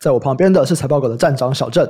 [0.00, 1.86] 在我旁边的是财报狗的站长小郑。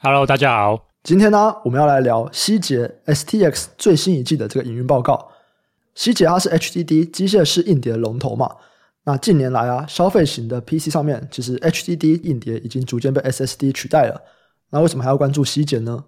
[0.00, 0.88] Hello，大家好。
[1.04, 5.28] 今天呢，我们要来聊希捷 STX 最新一季的这个营运报告。
[5.94, 8.50] 希捷它是 HDD 机械式硬碟的龙头嘛。
[9.04, 14.20] 那近年来啊，消费型的 PC 上面，其实 HDD 硬碟已经逐渐被 SSD 取代了。
[14.70, 16.06] 那为什么还要关注希捷呢？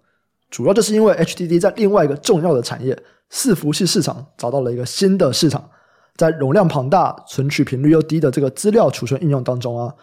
[0.50, 5.70] 主要就是因为 HDD 在另外一个重要的产业伺服器市场找到了一个新的市场，
[6.16, 9.94] 在容量庞大、存取频率又低的这个资料储存应用当中啊。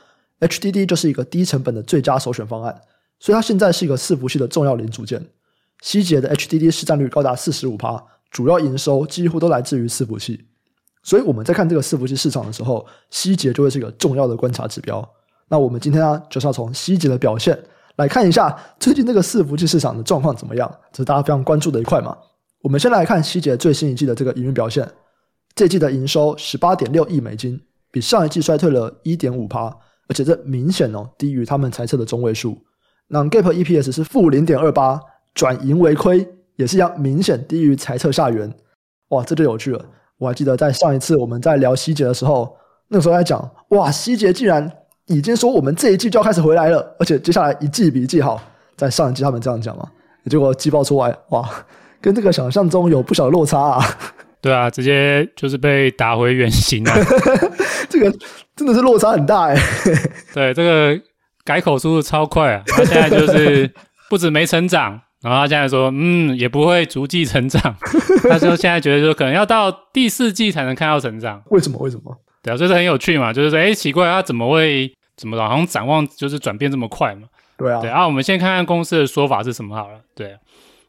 [0.48, 2.82] HDD 就是一个低成本的最佳首选方案，
[3.20, 5.26] 所以它现在是一个伺服器的重要零组件。
[5.82, 10.46] 希捷的 HDD 市占率高达四十五趴，主要营收几乎都来自于伺服器。
[11.04, 15.06] 所以我们在看这个伺服器市场的时候，希捷就会是一个重要的观察指标。
[15.50, 17.62] 那我们今天呢，就是要从希捷的表现
[17.98, 22.18] 来看一下最近这个伺服器市场的状况怎么样，这是大家非常关注的一块嘛。
[22.62, 24.90] 我们先来看希捷最新一季的这个营运表现，
[25.54, 27.60] 这季的营收十八点六亿美金，
[27.92, 29.78] 比上一季衰退了一点五趴。
[30.14, 32.56] 而且这明显哦低于他们猜测的中位数，
[33.08, 35.02] 那 Gap EPS 是负零点二八，
[35.34, 38.54] 转盈为亏，也是一样明显低于猜测下缘。
[39.10, 39.84] 哇，这就有趣了。
[40.20, 42.56] 我还记得在上一次我们在聊希捷的时候，
[42.90, 44.72] 那个时候在讲，哇，希捷竟然
[45.08, 48.40] 已经说我们这一季就要开始回来了，而且接下来一季比一季好。
[48.78, 49.90] 在上一季他们这样讲嘛，
[50.30, 51.50] 结果季报出来，哇，
[52.00, 53.84] 跟这个想象中有不小的落差啊。
[54.44, 56.94] 对啊，直接就是被打回原形了。
[57.90, 58.12] 这个
[58.58, 59.56] 真的是落差很大哎。
[60.36, 61.02] 对，这个
[61.46, 62.64] 改口速度超快啊！
[62.68, 63.72] 他现在就是
[64.10, 67.74] 不止没成长，然后他现在说，嗯，也不会逐季成长。
[68.30, 71.42] 他说现在觉得说，可能要到第四季才能看到成长。
[71.52, 71.78] 为什么？
[71.80, 72.14] 为什么？
[72.44, 77.30] 对啊，这是很有趣嘛，就是说，哎，奇怪，他怎么会怎么好像展望就是转变这么快嘛？
[77.58, 77.80] 对啊。
[77.80, 80.00] 对啊，我们先看看公司的说法是什么好了。
[80.14, 80.36] 对，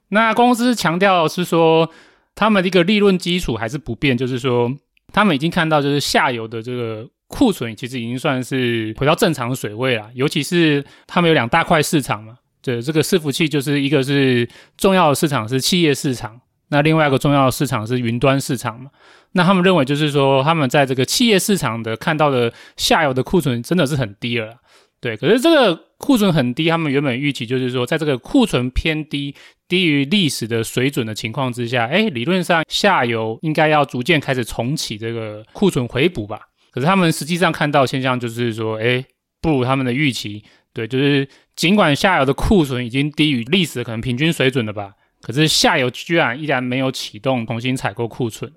[0.09, 1.89] 那公司强调是说。
[2.35, 4.71] 他们的一个利润基础还是不变，就是说，
[5.13, 10.11] 他们已经看到，就是下游的这个库存其实已经算是回到正常水位了。
[10.15, 18.91] 尤其是他们有两大块市场嘛，对，这个伺服器就是一个是重要的市场是企业市场，那另外一个重要的市场是云端市场嘛。
[19.33, 24.55] 那他们认为就是说，他们在这个企业市场的看到的下游的库存真的是很低了。
[25.01, 29.35] 对，可是这个库存很低，他们原本预期就是说，在这个库存偏低、
[29.67, 36.41] 低于历史的水准的情况之下，哎，理论上下游应该要逐渐开始重启这个库存回补吧。
[36.71, 39.03] 可是他们实际上看到现象就是说，哎，
[39.41, 40.45] 不如他们的预期。
[40.75, 41.27] 对，就是
[41.57, 44.93] 尽管下游的库存已经低于历史的可能平均水准了吧，
[45.23, 48.53] 可是下游居然依然没有启动重新采购库存。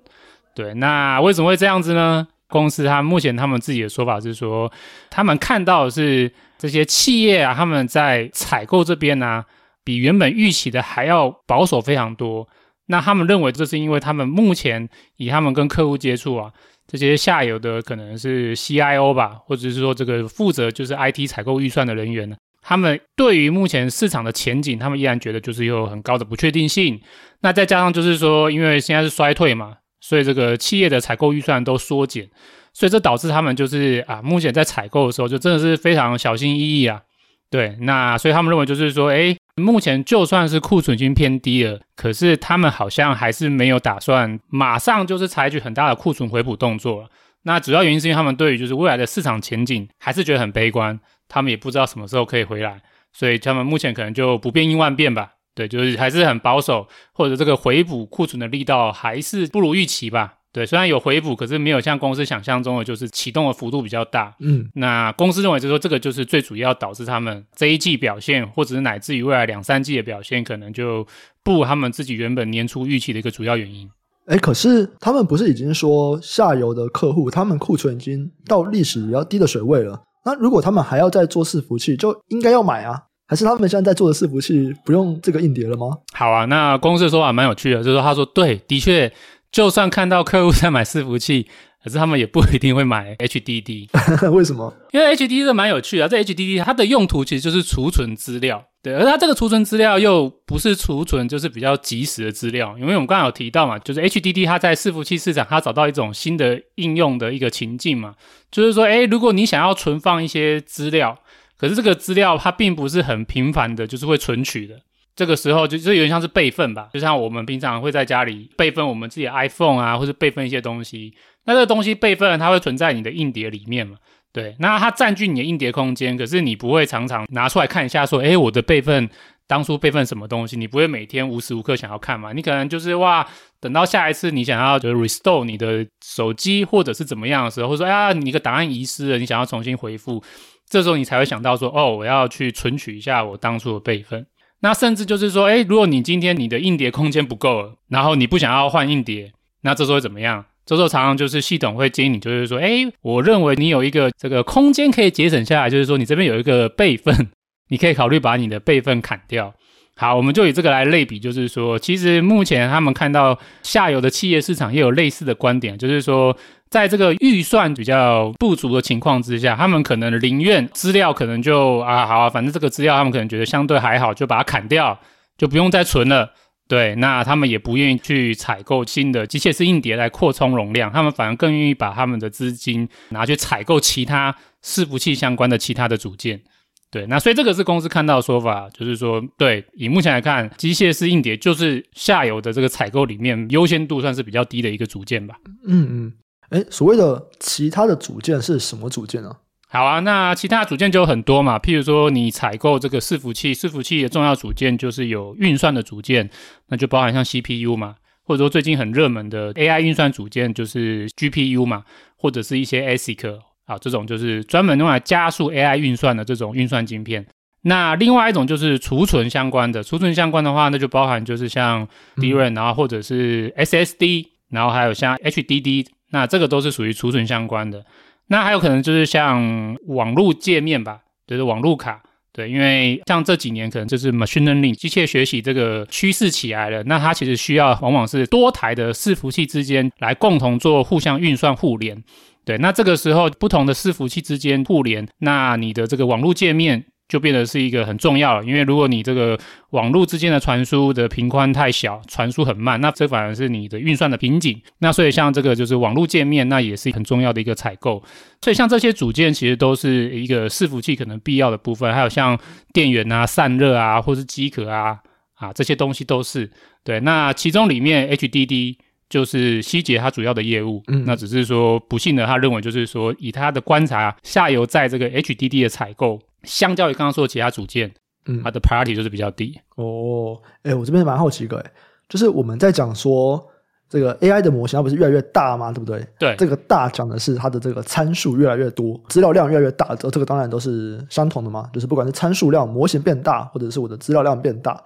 [0.54, 2.28] 对，那为什么会这样子呢？
[2.48, 4.70] 公司他目前他们自己的说法是说，
[5.08, 9.44] 他们看到的是这些企业啊，他们在采购这边呢、
[9.84, 12.48] 比原本预期的还要保守非常多。
[12.86, 16.50] 那他们认为这是因为他们目前以他们跟客户接触啊，
[16.86, 27.00] 这些下游的可能是 CIO 吧，或者是说这个负责就是 IT 采购预算的人员呢，他们对于目前市场的前景，他们依然觉得就是有很高的不确定性。
[27.40, 29.76] 那再加上就是说，因为现在是衰退嘛。
[30.08, 32.26] 所以这个企业的采购预算都缩减，
[32.72, 37.02] 所以这导致他们就是啊，目前在采购的时候就真的是非常小心翼翼啊。
[37.50, 47.10] 对，那所以他们认为就是说，诶，目前就算是库存已经偏低了，可是他们好像还是没有打算马上就是采取很大的库存回补动作。
[47.42, 50.98] 那主要原因是因为他们对于就是未来的市场前景还是觉得很悲观，
[51.28, 52.80] 他们也不知道什么时候可以回来，
[53.12, 55.32] 所以他们目前可能就不变应万变吧。
[55.58, 60.34] 对，就是还是很保守，或者这个回补库存的力道还是不如预期吧。
[60.52, 64.32] 对，虽然有回补，可是没有像公司想象中的，就是启动的幅度比较大。
[64.38, 71.04] 嗯，那公司认为就是说，这个就是最主要导致他们这一季表现，或者是乃至于未来两三季的表现，可能就
[71.42, 73.90] 不如他们自己原本年初预期的一个主要原因。
[74.26, 80.00] 哎，可是他们不是已经说下游的客户，他们库存已经到历史比较低的水位了？
[80.24, 83.02] 那如果他们还要再做伺服器，就应该要买啊。
[83.28, 85.98] 还是他们现在在做的伺服器不用这个硬碟了吗？
[86.12, 89.12] 好啊，那公司的说法蛮有趣的，就是说他说对，的确，
[89.52, 91.46] 就算看到客户在买伺服器。
[91.80, 93.88] 可是他们也不一定会买 HDD，
[94.32, 94.74] 为什么？
[94.90, 102.76] 因为 HDD 是蛮有趣的，这 HDD 它的用途其实就是储存资料，对，而它这个储存资料又不是储存，就是比较及时的资料。
[102.78, 108.16] 因为我们刚刚有提到嘛，就是 HDD 它在伺服器市场，它找到一种新的应用的一个情境嘛，
[108.50, 111.16] 就是说，诶，如果你想要存放一些资料，
[111.58, 114.80] 可是这个资料它并不是很频繁的，就是会存取的。
[115.16, 121.12] 这个时候就就有点像是备份吧，就像我们平常会在家里备份我们自己的 iPhone 啊，或者备份一些东西。
[121.44, 123.96] 那这个东西备份，它会存在你的硬碟里面嘛？
[124.32, 129.08] 对，那它占据你的硬碟空间，可是你不会常常拿出来看一下，说，诶，我的备份
[129.48, 130.56] 当初备份什么东西？
[130.56, 132.32] 你不会每天无时无刻想要看嘛？
[132.32, 133.26] 你可能就是哇，
[133.58, 140.22] 等到下一次你想要就 restore 你的手机或者是怎么样的时候，或者说，哎呀，你个档案遗失了，你想要重新回复，
[140.68, 144.26] 这时候你才会想到说，哦，我要去存取一下我当初的备份。
[144.60, 149.32] 那甚至就是说，哎，如果你今天你的硬碟空间不够了，然后你不想要换硬碟，
[149.62, 150.44] 那这时候会怎么样？
[150.66, 157.30] 这时候常常就是系统会建议你，就是说，哎，我认为你有一个这个空间可以节省下来，就是说你这边有一个备份，
[157.68, 159.54] 你可以考虑把你的备份砍掉。
[159.98, 166.34] 好，我们就以这个来类比，就是说，其实目前他们看到下游的企业市场也有类似的观点，就是说。
[166.70, 175.00] 在这个预算比较不足的情况之下，他们可能宁愿资料可能就啊好啊，反正这个资料他们可能觉得相对还好，就把它砍掉，
[175.38, 176.34] 就不用再存了。
[176.68, 186.42] 对，那他们也不愿意去采购新的机械式硬碟来扩充容量，他们反而更愿意把他们的资金拿去采购其他伺服器相关的其他的组件。
[186.90, 195.36] 对，那所以这个是公司看到的说法，就是说，对，以目前来看，机械式硬碟就是下游的这个采购里面优先度算是比较低的一个组件吧。
[195.66, 196.12] 嗯嗯。
[196.48, 199.30] 哎，所谓的其他的组件是什么组件呢？
[199.68, 201.58] 好啊，那其他组件就有很多嘛。
[201.58, 206.30] 譬如说，你采购这个伺服器，伺服器的重要组件就是有运算的组件，
[206.68, 211.84] 那就包含像 CPU 嘛，或者说最近很热门的 AI 运算组件就是 GPU 嘛，
[212.16, 213.38] 或者是一些 ASIC
[213.68, 217.24] 啊，这种就是专门用来加速 AI 运算的这种运算晶片。
[217.62, 221.86] 那另外一种就是储存相关的，储存相关的话，那就包含就是像
[222.16, 225.86] DRAM，然后或者是 SSD，然后还有像 HDD。
[226.10, 227.84] 那这个都是属于储存相关的，
[228.28, 232.00] 那还有可能就是像网络界面吧，就是网络卡，
[232.32, 242.02] 对，因为像这几年可能就是 machine learning 机械学习这个趋势起来了，那它其实需要往往是多台的伺服器之间来共同做互相运算互联，
[242.48, 246.86] 对，那这个时候不同的伺服器之间互联，那你的这个网络界面。
[247.08, 249.38] 就变得是一个很重要了，因为如果你这个
[249.70, 254.60] 网络之间的传输的频宽太小，传输很慢，那这反而是你的运算的瓶颈。
[254.80, 258.04] 那所以像这个就是网络界面，那也是很重要的一个采购。
[258.42, 262.38] 所以像这些组件其实都是一个伺服器可能必要的部分，还有像
[262.74, 264.98] 电源啊、散热啊，或是机壳啊
[265.36, 266.50] 啊这些东西都是
[266.84, 267.00] 对。
[267.00, 268.76] 那其中里面 HDD
[269.08, 276.20] 就是希捷它主要的业务，嗯，那只是说不幸的他认为就是说以他的观察，下游在这个 HDD 的采购。
[276.44, 277.92] 相较于刚刚说的其他组件，
[278.26, 279.58] 嗯，它的 priority 就是比较低。
[279.74, 281.72] 哦，哎，我这边蛮好奇一个，哎，
[282.08, 283.44] 就是我们在讲说
[283.88, 285.72] 这个 AI 的模型，它不是越来越大吗？
[285.72, 286.06] 对不对？
[286.16, 291.68] 对，这个大讲的是它的这个参数越来越多，资料量越来越大，这这个当然都是相同的嘛。
[291.72, 294.80] 就是不管是参数量模型变大，或者是我的资料量变大，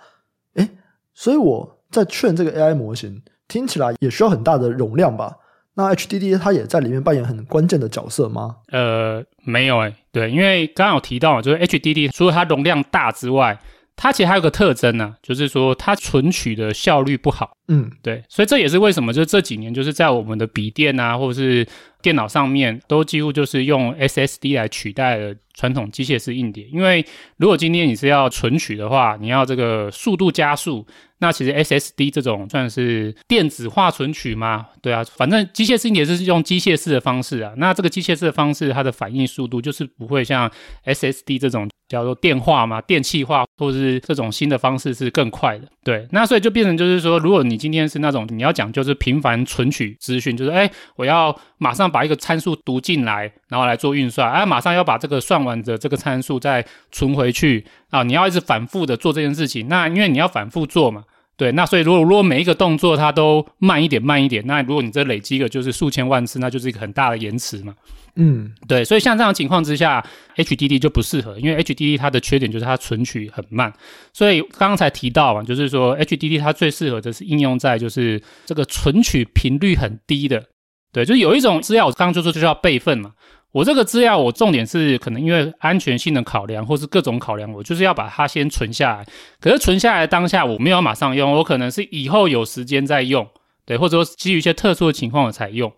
[0.54, 0.66] 哎，
[1.12, 3.20] 所以我在劝这个 AI 模型，
[3.52, 5.36] 听起来也需要很大的容量吧？
[5.74, 8.56] 那 HDD 它也在里面扮演很关键的角色吗？
[8.70, 13.58] 呃，没有诶、欸，对，因为刚刚有提到，就是 HDD 除了它容量大之外，
[13.94, 17.52] 它其实还有个特征呢、啊，就是说它存取的效率不好。
[17.68, 21.66] 嗯，对，所以这也是为什么，就这几年就是在我们的笔电啊，或者是
[22.02, 26.66] 电脑上面，都几乎就是用 SSD 来取代了传统机械式硬碟。
[26.72, 27.04] 因为
[27.36, 30.86] 如果今天你是要存取的话，你要这个速度加速。
[31.18, 34.66] 那其实 SSD 这种算是电子化存取吗？
[34.82, 37.52] 对啊，反正机械式硬碟是用机械式的方式啊。
[37.58, 40.50] 那这个机械式的方式，它的反应速度就是不会像
[40.84, 45.68] SSD 这种叫做电化嘛、电气化，或是这种新的方式是更快的。
[45.84, 51.32] 对，那所以就变成就是说，如果你今天是那种你要讲就是频繁存取资讯，就是哎，我要
[51.62, 59.68] 马上把一个参数读进来，然后来做运算，啊，马上要把这个算完的这个参数再存回去啊，你要一直反复的做这件事情。
[59.68, 61.04] 那因为你要反复做嘛。
[61.34, 67.74] 对，那所以如果如果每一个动作它都慢一点慢一点，那如果你这累积个就是数千万次，那就是一个很大的延迟嘛。
[68.16, 70.04] 嗯，对，所以像这样的情况之下
[70.36, 73.72] ，HDD 就不适合，因为 HDD 它的缺点就是它存取很慢。
[74.12, 80.44] 所以刚刚才提到嘛，就是说 HDD 它最适合的是应用在就是这个存取频率很低的。
[80.92, 83.12] 对，就是有一种资料，我刚刚就说就是要备份嘛。
[83.50, 89.06] 我这个资料，我重点是可能因为安全性的考量，或是各种考量，我就是要把它先存下来。
[89.40, 93.26] 可是存下来的当下，我没有马上用，我可能是以后有时间再用，
[93.66, 95.70] 对，或者说基于一些特殊的情况我才用。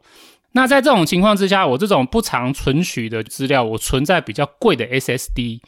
[0.53, 5.61] 那在这种情况之下，我这种不常存取的资料，我存在比较贵的 SSD。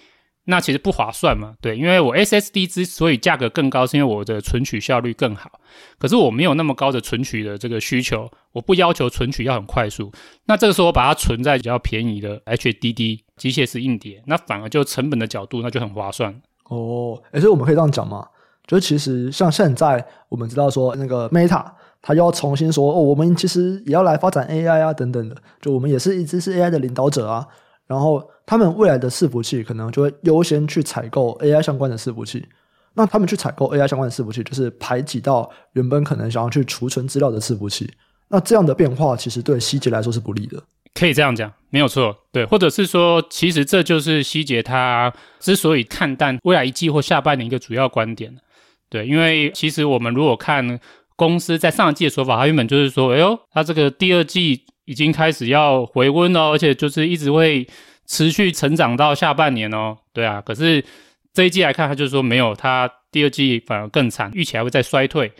[0.49, 5.51] 那其实不划算嘛，对，因为我 SSD 之所以价格更高，是因为我的存取效率更好。
[5.99, 10.13] 可是我没有那么高的存取的这个需求，我不要求存取要很快速。
[10.45, 16.33] 那这个时候我把它存在比较便宜的 HDD 机械式硬碟，那反而就成本的角度，那就很划算。
[16.69, 18.25] 哦，诶，所以我们可以这样讲嘛，
[18.69, 21.65] 就是其实像现在我们知道说那个 Meta，
[22.01, 27.49] 它又要重新说哦，我们其实也要来发展 AI 啊等等的，就我们也是一直是 AI 的领导者啊。
[27.87, 32.45] 然后他们未来的伺服器可能就会优先去采购 AI 相关的伺服器。
[32.95, 37.89] 那他们去采购 AI 相关的伺服器，就是排挤到原本可能想要去储存资料的伺服器。
[38.29, 40.63] 那这样的变化其实对希捷来说是不利的。
[40.95, 42.17] 可以这样讲，没有错。
[42.33, 48.35] 对，或者是说，其实这就是希捷他之所以看淡未来一季或下半年一个主要观点。
[48.89, 50.81] 对，因为其实我们如果看
[51.17, 54.65] 公司在上一季的说法，它原本就是说，哎呦，它这个第二季。
[54.87, 57.69] 已经开始要回温了，而且就是一直会
[58.07, 59.99] 持续成长到下半年哦。
[60.13, 60.83] 对啊，可是
[61.35, 65.31] 这一季来看，他就是说没有，他第二季反而更惨，预期还会再衰退，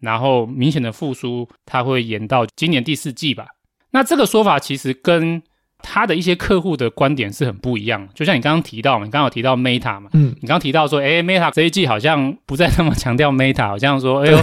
[0.00, 3.46] 然后明显的复苏，它会延到今年第四季吧。
[3.90, 5.40] 那这个说法其实跟
[5.86, 14.38] 他的一些客户的观点是很不一样，就像你刚刚提到嘛，你刚刚有提到 Meta 嘛，嗯，你刚刚提到说，诶，Meta 这一季好像不再那么强调 Meta，好像说， 哎呦，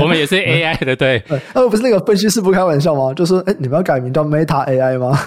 [0.00, 1.22] 我们也是 AI 的，对，
[1.54, 3.12] 呃，不是那个分析师不开玩笑吗？
[3.14, 5.18] 就是，诶，你们要改名叫 Meta AI 吗？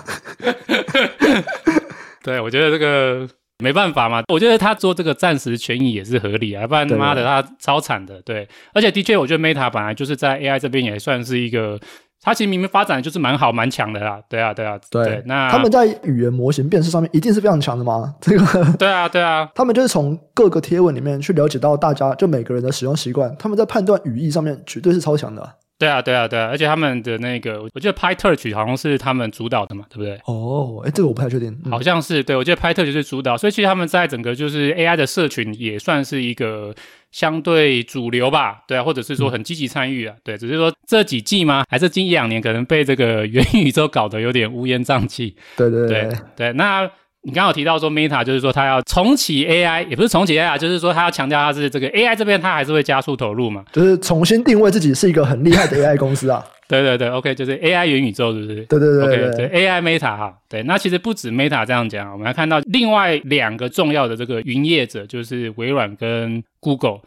[2.24, 3.27] 对，我觉得这个
[3.63, 11.79] 没办法嘛，我觉得他做这个暂时权益也是合理啊，不然他妈的他超惨的，对，而且的确，我觉得 Meta 本来就是在 AI 这边也算是一个。
[12.22, 18.14] 它其实明明发展就是蛮好蛮强的啦，对啊对啊，对，对，那他们在语言模型辨识上面一定是非常强的嘛？
[18.20, 25.54] 这个对啊对啊，他们就是从各个贴文里面去了解到大家就每个人的使用习惯，他们在判断语义上面绝对是超强的啊。
[25.78, 30.20] 对啊对啊对啊，而且他们的那个，我记得 PyTorch 好像是他们主导的嘛，对不对？
[30.26, 36.76] 哦，哎，这个我不太确定，好像是对，我记得 PyTorch 是主导，所以其实他们在整个就是 AI 的社群也算是一个。
[37.12, 41.66] 相对主流吧，对啊，或者是说很积极参与啊，对，只是说这几季吗？
[41.70, 45.36] 还是近一两年可能被这个 元宇宙搞得有点乌烟瘴气？
[45.58, 46.54] 对对对对对。
[46.54, 46.89] 那
[47.24, 56.44] 你刚刚有提到说 Meta 就是说它要重启 AI，也不是重启 AI，就是说它要强调它是这个 AI 这边它还是会加速投入嘛，就是重新定位自己是一个很厉害的 AI 公司啊。
[56.70, 58.64] 对对对，OK，就是 AI 元宇宙，是不是？
[58.66, 67.00] 对对对对，OK，对 AI Meta 哈，对，那其实不止 Meta 这样讲，我们来看到另外两个重要的这个云业者，就是微软跟 Google。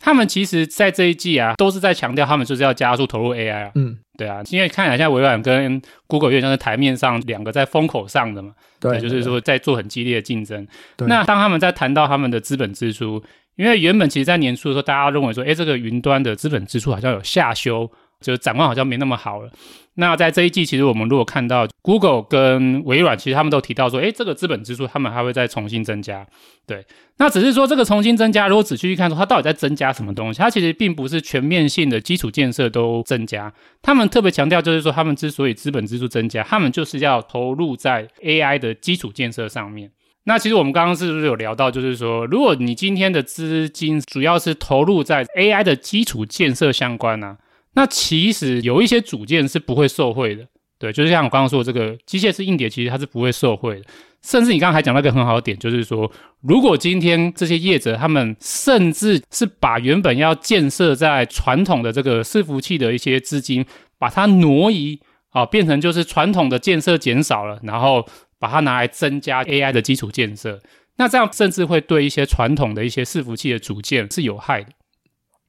[0.00, 3.70] 他们其实，在这一季啊，都是在强调他们就是要加速投入 AI 啊。
[3.74, 8.52] 嗯，对啊，因为看起来像微软跟 Google 有点像是台面上两个在风口上的嘛。
[8.80, 10.66] 对，对，就是说在做很激烈的竞争。
[10.96, 11.06] 对。
[11.06, 13.22] 那当他们在谈到他们的资本支出，
[13.56, 17.90] 因为原本其实，在年初的时候，大家认为说，哎，这个云端的资本支出好像有下修。
[18.20, 19.50] 就是展望好像没那么好了。
[19.94, 26.26] 那在这一季，其实我们如果看到 Google 跟微软，其实他们都提到说，诶，这个资本支出他们还会再重新增加。
[26.66, 26.86] 对，
[27.18, 30.38] 那只是说这个重新增加，如果仔细去看说，它到底在增加什么东西？
[30.38, 33.52] 它其实并不是全面性的基础建设都增加。
[33.82, 39.90] 他们特别强调就是说，他们之所以资本支出增加，他们就是要投入在 AI 的基础建设上面。
[40.24, 47.36] 那其实我们刚刚是不是有聊到，就是说，如果你今天的资金主要是投入在 AI 的基础建设相关呢、
[47.74, 50.46] 那其实有一些组件是不会受贿的，
[50.78, 53.86] 对，就是像我刚刚说的这个机械式硬碟，其实它是不会受贿的。
[54.22, 56.10] 甚至你刚刚还讲到一个很好的点，就是说，
[56.42, 63.64] 如果今天这些业者他们甚至是把原本要建设在传统的这个伺服器的一些资金，
[63.98, 65.00] 把它挪移
[65.30, 68.06] 啊，变成就是传统的建设减少了，然后
[68.38, 70.60] 把它拿来增加 AI 的基础建设，
[70.98, 74.70] 那这样甚至会对一些传统的一些伺服器的组件是有害的。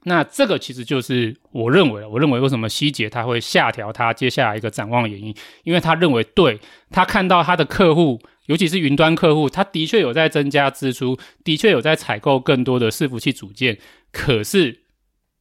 [0.03, 13.77] 那这个其实就是我认为，我认为为什么希捷他会下调他接下来一个展望的原因，因为他认为对他看到他的客户，尤其是云端客户，他的确有在增加支出，的确有在采购更多的伺服器组件，
[14.11, 14.81] 可是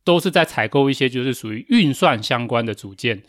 [0.04, 3.22] 都是在采购一些就是属于运算相关的组件，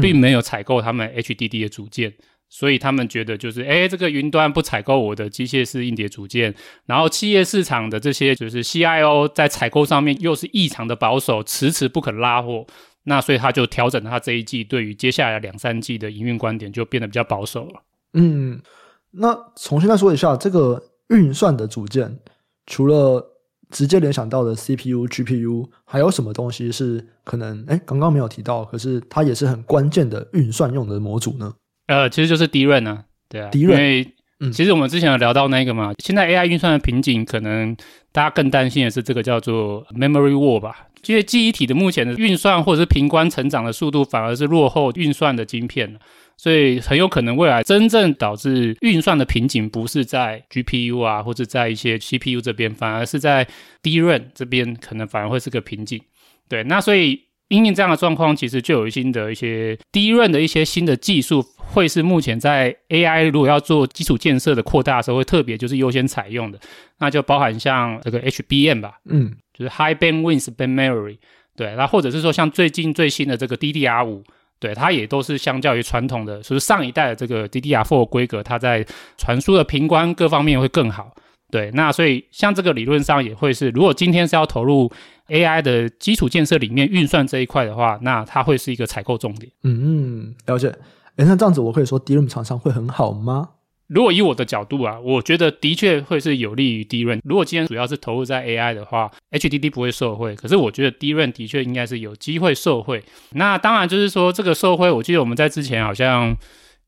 [0.00, 2.14] 并没有采购他们 HDD 的组件。
[2.48, 6.54] 所以他们觉得就是，诶，这个云端不采购我的机械式硬碟组件，
[6.86, 12.66] 然后企业市场的这些就是 CIO 在采购上面又是异常的保守，迟迟不肯拉货，
[13.04, 17.82] 那所以他就调整他这一季对于接下来两三季的营运观点就变得比较保守了。
[18.14, 18.62] 嗯，
[19.10, 22.18] 那重新再说一下这个运算的组件，
[22.66, 23.22] 除了
[23.70, 31.52] 直接联想到的 CPU、GPU，还有什么东西是可能，诶，刚刚没有提到，可是它也是很关键的运算用的模组呢？
[31.86, 34.06] 呃，其实就是 DRAM 呢，对啊，因为
[34.40, 37.76] 嗯其实我们之前有聊到那个嘛，现在 AI 运算的瓶颈，可能
[38.12, 40.88] 大家更担心的是这个叫做 memory war 吧。
[41.06, 45.96] 因为记忆体的目前的运算或者是频宽成长的速度，反而是落后运算的晶片，
[46.36, 53.46] 所以很有可能未来真正导致运算的瓶颈，不是在 GPU 啊，或者在一些 CPU 这边，反而是在
[53.84, 56.02] DRAM 这边，可能反而会是个瓶颈。
[56.48, 66.58] 对，那所以因应这样的状况，其实就有新的一些 DRAM 的一些新的技术，会是目前在 AI 如果要做基础建设的扩大的时候，会特别就是优先采用的，
[66.98, 69.34] 那就包含像这个 HBM 吧，嗯。
[69.58, 71.16] 就是 High Bandwidth Memory，
[71.56, 74.22] 对，那或者是说像最近最新的这个 DDR 五，
[74.58, 78.84] 对，它也都是相较于传统的，就是上一代的这个 DDR four 规格，它在
[79.16, 81.10] 传输的频宽各方面会更好，
[81.50, 84.90] 对，那所以像这个理论上也会是，如果今天是要投入
[85.28, 89.50] AI 的基础建设里面运算这一块的话，那它会是一个采购重点。
[89.62, 90.68] 嗯，了解。
[91.16, 93.50] 诶，那这样子我可以说 DRAM 厂商会很好吗？
[93.86, 97.20] 如果以我的角度啊，我觉得的确会是有利于 DRAM。
[97.22, 100.34] 如果今天主要是投入在 AI 的话，HDD 不会受惠。
[100.34, 103.04] 可是我觉得 DRAM 的确应该是有机会受惠。
[103.30, 106.36] 那当然就是说这个受惠，我记得我们在之前好像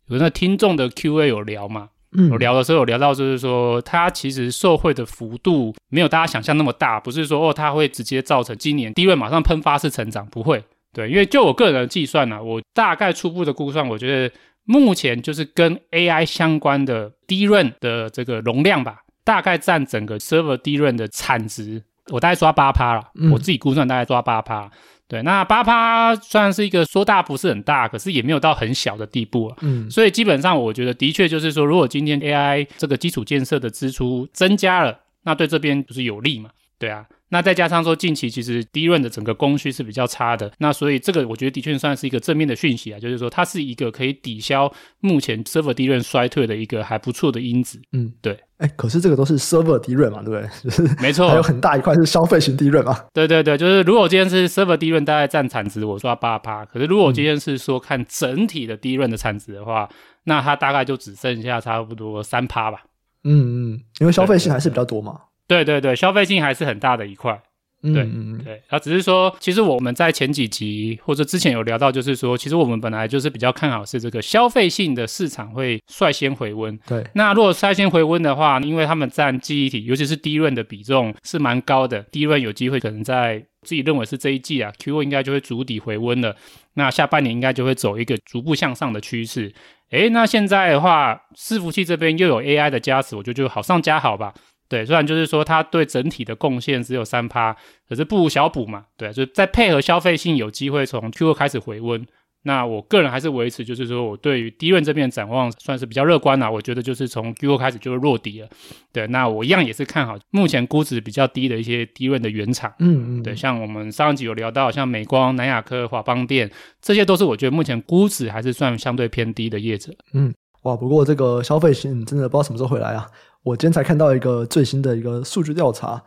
[0.09, 10.65] 有那听众的 QA 有聊嘛，嗯，有聊的时候有聊到就是说它其实受惠的幅度没有大家想象那么大，不是说哦它会直接造成今年 DRAM 马上喷发式成长，不会。
[10.93, 14.35] 对，因为就我个人的计算呢、啊，我大概初步的估算，我觉得。
[14.71, 23.03] 目前就是跟 AI 相关的 DRAM 的这个容量吧，大概占整个 server DRAM 的产值，我大概抓八趴了。
[23.15, 24.71] 嗯、我自己估算大概抓八趴。
[25.09, 29.57] 对，那八趴算是一个说大不是很大，可是也没有到很小的地步啊。
[29.63, 36.51] 嗯，所以基本上我觉得的确就是说，如果今天 AI 这个基础建设的支出增加了，那对这边不是有利嘛。
[36.79, 37.07] 对啊。
[37.31, 47.81] 那再加上说，近期其实 DRAM 的整个供需是比较差的，那所以这个我觉得的确算是一个正面的讯息啊，就是说它是一个可以抵消目前 server DRAM 衰退的一个还不错的因子。
[47.93, 48.39] 嗯，对。
[48.57, 50.49] 哎，可是这个都是 server DRAM 嘛，对不对？
[50.65, 53.05] 就是没错，还有很大一块是消费型 DRAM 嘛。
[53.13, 59.89] 对对对，就是如果今天是 server DRAM 大概占产值，我说八趴，可是如果今天是说看整体的 DRAM 的产值的话，
[60.25, 62.83] 那它大概就只剩下差不多三趴吧。
[63.25, 65.21] 嗯嗯，因为消费性还是比较多嘛。
[65.49, 67.41] 对对对，消费性还是很大的一块。
[67.81, 76.77] 对嗯对，他只是说，其实我们在前几集或者之前有聊到，就是说，其实我们本来就是比较看好是这个消费性的市场会率先回温。
[76.89, 86.35] 对，那如果率先回温的话，因为他们占记忆体，尤其是 DRAM 的比重是蛮高的，DRAM 有机会可能在自己认为是这一季啊，Q2 应该就会筑底回温了。
[86.75, 89.55] 那下半年应该就会走一个逐步向上的趋势。
[89.93, 94.35] 诶，那现在的话，伺服器这边又有 AI 的加持，我觉得就好上加好吧。
[94.69, 97.57] 对，虽然就是说它对整体的贡献只有三趴，
[97.89, 98.85] 可是不无小补嘛。
[98.97, 102.07] 对，就再配合消费性有机会从 Q2 开始回温，
[102.43, 106.51] 那我个人还是维持，就是说我对于 DRAM 这边展望算是比较乐观啦。
[106.51, 108.49] 我觉得就是从 Q2 开始就是落底了。
[108.93, 112.71] 对，那我一样也是看好目前估值比较低的一些 DRAM 的原厂。
[112.79, 113.23] 嗯嗯。
[113.23, 116.51] 对，像我们上一集有聊到，像美光、南亚科、华邦电，
[116.83, 119.95] 这些都是我觉得目前估值还是算相对偏低的业者。
[120.13, 123.07] 嗯，哇，不过这个消费性真的不知道什么时候回来啊。
[123.49, 126.03] 我今天才看到一个最新的一个数据调查，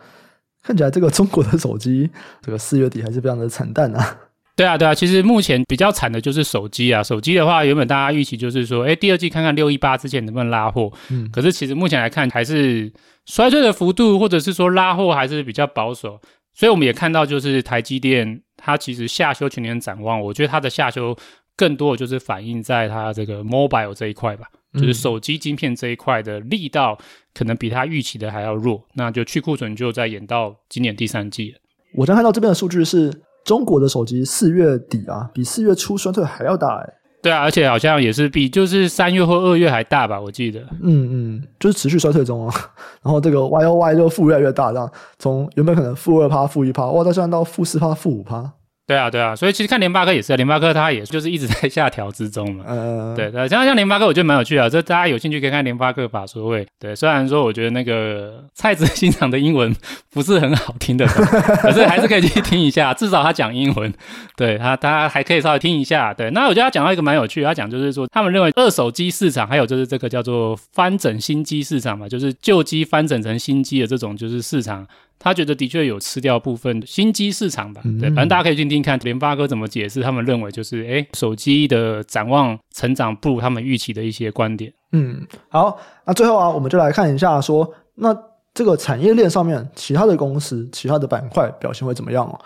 [0.62, 2.08] 看起来这个中国的手机
[2.42, 4.18] 这个四月底还是非常的惨淡啊。
[4.56, 7.02] 对啊，对啊，其实目前比较惨的就是手机啊。
[7.02, 10.92] 手机的话，原本大家预期就是说，哎，第二季看看六一八之前能不能拉货。
[11.10, 12.92] 嗯，可是其实目前来看，还是
[13.26, 16.20] 衰退的幅度，或者是说拉货还是比较保守。
[16.54, 21.16] 所以我们也看到，就是台积电它其实下修全年展望，我觉得它的下修
[21.56, 24.46] 更多的就是反映在它这个 mobile 这一块吧。
[24.74, 26.98] 就是手机晶片这一块的力道，
[27.34, 31.60] 可能比他预期的还要弱，那就去库存就再延到今年第三季了。
[31.96, 33.12] 我刚看到这边的数据是，
[33.44, 36.94] 中国的手机四月底啊，比四月初衰退还要大哎。
[37.22, 40.60] 对啊，而且好像也是比就是三月或二月还大吧，我记得。
[40.82, 42.56] 嗯嗯，就是持续衰退中啊。
[43.04, 48.52] 然后这个 Y O Y 就负越来越大，这样从原本可能负二趴、负一趴，哇，到现在到负四趴、负五趴。
[48.88, 52.66] 对啊，对啊，所以其实看联发科也是啊，联发科它也就是一直在下调之中嘛。
[52.68, 56.68] 嗯，对对，像像联发科，我觉得蛮有趣的，这大家有兴趣可以看联发科法说会。
[56.78, 59.74] 对，虽然说我觉得那个蔡执行长的英文
[60.12, 61.06] 不是很好听的，
[61.62, 63.94] 可是还是可以去听一下，至少他讲英文，
[64.36, 66.14] 对他大家还可以稍微听一下。
[66.14, 74.86] 对，那我觉得他讲到一个蛮有趣的，他讲就是说他们认为二手机市场还有就是这个叫做翻整新机市场嘛，就是旧机翻整成新机的这种就是市场。
[75.24, 80.02] 他觉得的确有吃掉部分新机市场吧，对，反正大家可以听听看联发科怎么解释。
[80.02, 84.74] 他们认为就是，哎，手机的展望成长不如他们预期的一些观点。
[84.94, 88.18] 嗯，好，那最后啊，我们就来看一下说，那
[88.54, 92.40] 这个产业链上面其他的公司、其他的板块表现会怎么样哦？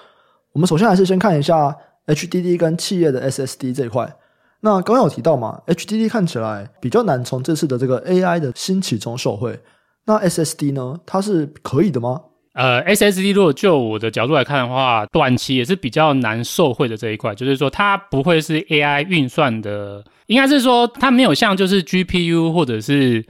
[0.52, 1.74] 我们首先还是先看一下
[2.08, 4.14] HDD 跟企业的 SSD 这一块。
[4.60, 9.60] 那刚刚有提到嘛，HDD 看起来比较难从这次的这个 AI 的兴起中受惠。
[10.06, 11.00] 那 SSD 呢？
[11.06, 12.22] 它是可以的吗？
[12.56, 23.24] 呃，SSD 如果就我的角度来看的话，短期也是比较难受惠的这一块，就是说它不会是 AI 运算的，应该是说它没有像就是 GPU 或者是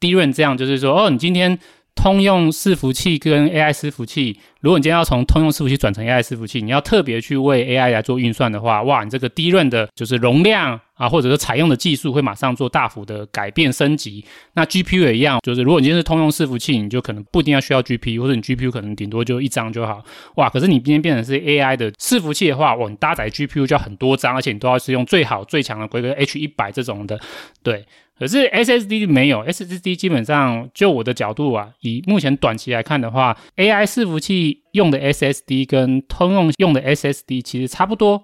[0.00, 1.58] DRAM 这样，就是说哦，你今天。
[1.94, 14.24] 通用伺服器跟 AI 伺服器，如果你今天要从通用伺服器转成 AI 伺服器，你要特别去为 AI 来做运算的话，哇，你这个低润的就是容量啊，或者是采用的技术会马上做大幅的改变升级。
[14.54, 20.02] 那 GPU 也一样，就是如果你今天是通用伺服器，你就可能不一定要需要 GPU，或者你 GPU 可能顶多就一张就好。
[20.36, 27.20] 哇，可是你今天变成是 AI 的伺服器的话，哇，你搭载 GPU 就要很多张，而且你都要是用最好最强的规格 H 一百这种的，
[27.62, 27.84] 对。
[28.22, 38.22] 可是 SSD 没有，SSD 基本上就我的角度啊，以目前短期来看的话，AI 伺服器用的 SSD 跟通用用的 SSD 其实差不多，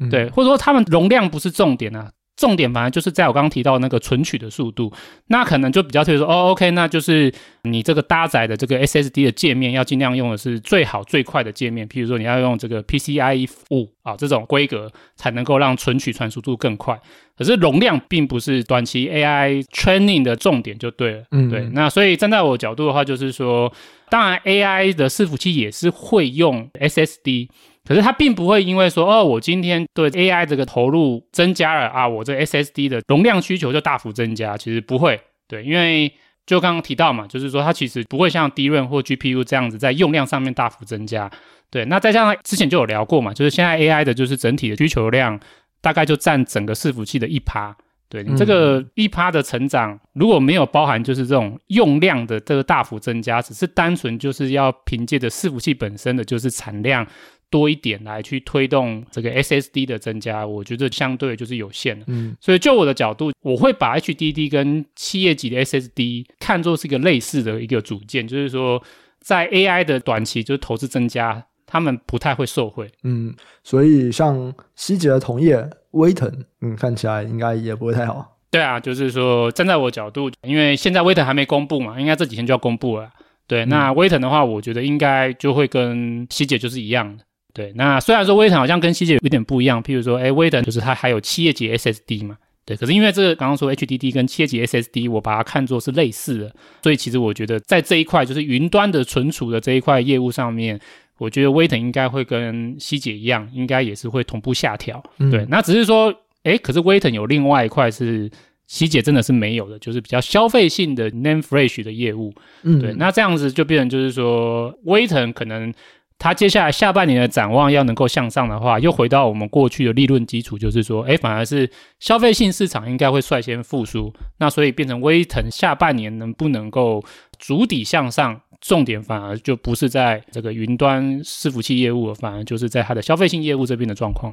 [0.00, 2.10] 嗯、对，或者说它们容量不是重点啊。
[2.36, 4.92] 重点反而就是在我刚刚提到那个存取的速度，
[5.28, 17.00] 那可能就比较特别说哦，OK，那就是你这个搭载的这个 SSD 的界面要尽量用的是最好最快的界面，譬如说你要用这个 PCIe 五啊这种规格才能够让存取传输速度更快。
[17.36, 21.68] 可是容量并不是短期 AI training 的重点就对了，嗯，对。
[21.72, 23.72] 那所以站在我角度的话，就是说，
[24.08, 27.48] 当然 AI 的伺服器也是会用 SSD。
[27.86, 34.56] 可是它并不会因为说哦，我今天对 AI 这个投入增加了啊，我这 SSD 的容量需求就大幅增加。
[34.56, 36.10] 其实不会，对，因为
[36.46, 41.30] 就刚刚提到嘛，就是说它其实不会像 DRAM 或 GPU 这样子在用量上面大幅增加。
[41.70, 45.38] 对，那再加上之前就有聊过嘛，就是现在 AI 的就是整体的需求量
[45.84, 47.76] 大概就占整个伺服器的一趴。
[48.08, 57.06] 对，你这个一趴的成长，如果没有包含就是这种用量的这个大幅增加，只是单纯就是要凭借着伺服器本身的就是产量。
[57.50, 62.04] 多一点来去推动这个 SSD 的增加，我觉得相对就是有限的。
[62.08, 68.82] 嗯，所以就我的角度，我会把 HDD 跟企业级的 SSD 看作是一个类似的一个组件，就是说
[69.20, 72.90] 在 AI 的短期就是投资增加，他们不太会受惠。
[73.02, 78.36] 嗯，所以像希捷的同业威腾，嗯，看起来应该也不会太好。
[78.50, 83.10] 对啊，就是说站在我的角度，因为现在威腾还没公布嘛，应该这几天就要公布了。
[83.46, 87.24] 对，那威腾的话，我觉得应该就会跟希捷就是一样的。
[87.52, 100.80] 对，那虽然说威腾好像跟希捷有点不一样，譬如说，哎，威腾就是它还有企业级 SSD 嘛，对，可是因为这个刚刚说 HDD 跟企业级 SSD，我把它看作是类似的，所以其实我觉得在这一块就是云端的存储的这一块业务上面，
[101.18, 105.02] 我觉得威腾应该会跟希姐一样，应该也是会同步下调。
[105.18, 108.30] 嗯、对，那只是说，哎，可是威腾有另外一块是
[108.66, 112.34] 希姐真的是没有的，就是比较消费性的 name fresh 的业务。
[112.62, 115.72] 嗯，对，那这样子就变成就是说，威腾可能。
[116.16, 124.14] 它接下来下半年的展望要能够向上的话，又回到我们过去的利润基础，就是说，哎，反而是消费性市场应该会率先复苏。
[124.38, 127.04] 那所以变成威腾下半年能不能够
[127.46, 134.32] 筑底向上，重点反而就不是在这个云端伺服器业务，反而就是在它的消费性业务这边的状况。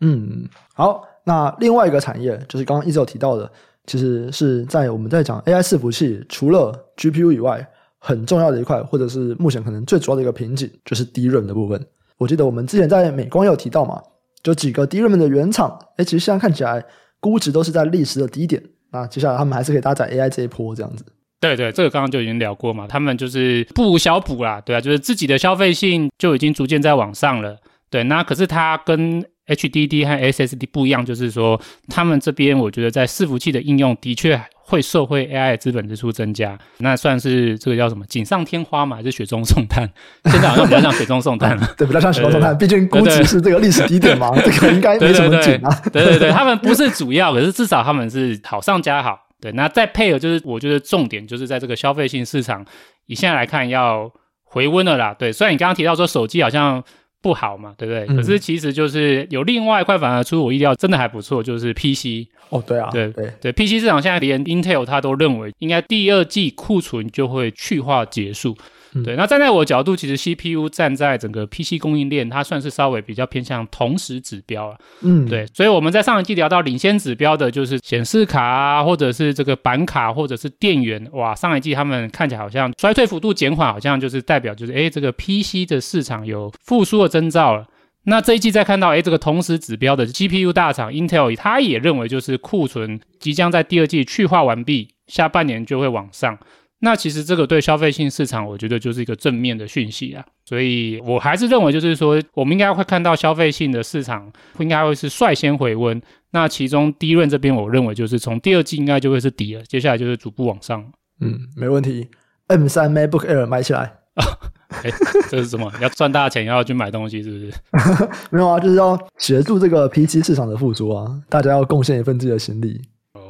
[0.00, 3.50] 嗯，好，那另外一个产业就是刚刚一直有提到的，
[3.86, 7.66] 其实是在我们在讲 AI 伺服器，除了 GPU 以外。
[8.04, 11.80] 很重要的一块，或者是目前可能最主要的一个瓶颈，就是 DRAM 的部分。
[12.18, 14.02] 我记得我们之前在美光有提到嘛，
[14.42, 16.84] 就几个 DRAM 的原厂，哎，其实现在看起来
[17.20, 18.60] 估值都是在历史的低点。
[18.90, 21.04] 那接下来他们还是可以搭载 AI 这一波这样子。
[21.42, 27.58] 对对，这个刚刚就已经聊过嘛，他们就是不无小补啦，对啊，就是自己的消费性就已经逐渐在往上了。
[27.90, 34.40] 对，那可是它跟 HDD 和 SSD 不一样，就是说他们这边我觉得在伺服器的应用的确。
[34.64, 39.86] 会受惠 AI 的资本支出增加，那算是这个叫什么锦上添花嘛，还是雪中送炭？
[40.32, 42.56] 现在好像比较像雪中送炭了， 对，比较像雪中送炭。
[42.56, 45.68] 毕竟估值是这个历史低点嘛，这个应该没什么紧啊。
[45.92, 49.18] 对对对，他们不是主要，可是至少他们是好上加好。
[49.42, 52.64] 对，那再配合就是，我觉得重点就是在这个消费性市场，
[53.04, 54.10] 以现在来看要
[54.44, 55.12] 回温了啦。
[55.12, 56.82] 对，虽然你刚刚提到说手机好像。
[57.22, 58.04] 不好嘛，对不对？
[58.08, 62.26] 嗯、可是其实就是有另外一块反而出乎我意料，真的还不错，就是 PC。
[62.48, 68.56] 哦，对啊，对对对，PC 市场现在连 Intel 它都认为，应该第二季库存就会去化结束。
[68.94, 74.76] 嗯、对，那站在我的角度，其实 CPU 站在整个 PC 供应链，它算是稍微比较偏向同时指标了。
[75.00, 81.08] 嗯，对，所以我们在上一季聊到领先指标的，就是显示卡啊，或者是这个板卡，或者是电源。
[81.12, 87.66] 哇，上一季他们看起来好像衰退幅度减缓，好像就是代表就是哎，这个 PC 的市场有复苏的征兆了。
[88.04, 96.36] 那这一季再看到哎，这个同时指标的 GPU 大厂 Intel，它也认为就是库存即将在第二季去化完毕，下半年就会往上。
[96.84, 100.24] 那其实这个对消费性市场，我觉得就是一个正面的讯息啊。
[100.44, 106.02] 所以我还是认为，就是说，我们应该会看到消费性的市场应该会是率先回温。
[106.32, 110.84] 那其中低润这边，我认为就是从第二季应该就会是底了，接下来就是逐步往上。
[111.20, 112.08] 嗯，没问题。
[112.48, 113.94] M 三 MacBook Air 买起来。
[114.82, 114.90] 哎，
[115.30, 115.72] 这是什么？
[115.80, 117.52] 要赚大钱要去买东西是不是？
[118.30, 121.06] 没有啊，就是要协助这个 PC 市场的复苏啊！
[121.28, 122.80] 大家要贡献一份自己的心力。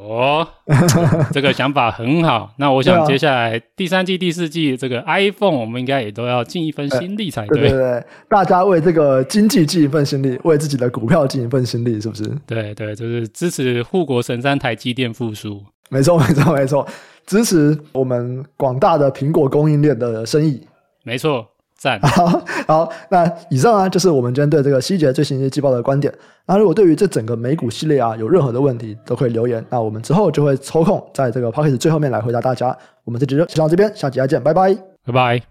[0.03, 0.47] 哦，
[1.31, 2.53] 这个想法很好。
[2.57, 7.61] 那我想接下来第三季、第四季这个 iPhone，我们应该也都要尽一份心力才对。
[7.61, 12.29] 对对对，大家为这个经济尽一份心力，为自己的股票尽一份心力，是不是？
[12.45, 15.63] 对对，就是支持护国神山台积电复苏。
[15.89, 16.87] 没错没错没错，
[17.25, 20.61] 支持我们广大的苹果供应链的生意。
[21.03, 21.45] 没错，
[21.83, 21.99] 赞。
[22.07, 26.13] 好，好，那以上啊，就是我们今天对这个希捷最新一季报的观点。
[26.45, 29.63] 那如果对于这整个美股系列啊有任何的问题，都可以留言。
[29.69, 32.75] 那我们之后就会抽空在这个 p o c k e t 最后面来回答大家。
[33.03, 34.73] 我们这集就先到这边，下集再见，拜拜，
[35.05, 35.43] 拜拜。